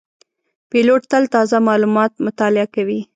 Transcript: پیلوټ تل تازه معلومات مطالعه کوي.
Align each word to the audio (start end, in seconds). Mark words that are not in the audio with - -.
پیلوټ 0.69 1.01
تل 1.11 1.23
تازه 1.35 1.57
معلومات 1.67 2.11
مطالعه 2.25 2.67
کوي. 2.75 3.01